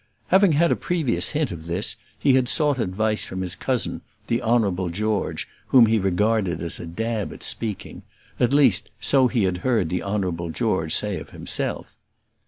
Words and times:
Having 0.29 0.53
had 0.53 0.71
a 0.71 0.75
previous 0.75 1.29
hint 1.29 1.51
of 1.51 1.67
this, 1.67 1.95
he 2.17 2.33
had 2.33 2.49
sought 2.49 2.79
advice 2.79 3.23
from 3.23 3.41
his 3.41 3.55
cousin, 3.55 4.01
the 4.25 4.41
Honourable 4.41 4.89
George, 4.89 5.47
whom 5.67 5.85
he 5.85 5.99
regarded 5.99 6.59
as 6.59 6.79
a 6.79 6.87
dab 6.87 7.31
at 7.31 7.43
speaking; 7.43 8.01
at 8.39 8.51
least, 8.51 8.89
so 8.99 9.27
he 9.27 9.43
had 9.43 9.57
heard 9.57 9.89
the 9.89 10.01
Honourable 10.01 10.49
George 10.49 10.91
say 10.91 11.19
of 11.19 11.29
himself. 11.29 11.95